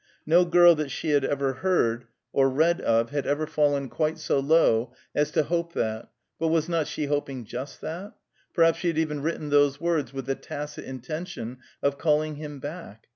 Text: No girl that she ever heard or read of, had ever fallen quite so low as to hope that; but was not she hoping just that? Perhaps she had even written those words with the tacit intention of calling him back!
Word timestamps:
No 0.25 0.45
girl 0.45 0.73
that 0.73 0.89
she 0.89 1.13
ever 1.13 1.53
heard 1.53 2.05
or 2.33 2.49
read 2.49 2.81
of, 2.81 3.11
had 3.11 3.27
ever 3.27 3.45
fallen 3.45 3.87
quite 3.87 4.17
so 4.17 4.39
low 4.39 4.93
as 5.13 5.29
to 5.29 5.43
hope 5.43 5.73
that; 5.73 6.09
but 6.39 6.47
was 6.47 6.67
not 6.67 6.87
she 6.87 7.05
hoping 7.05 7.45
just 7.45 7.81
that? 7.81 8.15
Perhaps 8.51 8.79
she 8.79 8.87
had 8.87 8.97
even 8.97 9.21
written 9.21 9.51
those 9.51 9.79
words 9.79 10.11
with 10.11 10.25
the 10.25 10.33
tacit 10.33 10.85
intention 10.85 11.59
of 11.83 11.99
calling 11.99 12.37
him 12.37 12.59
back! 12.59 13.05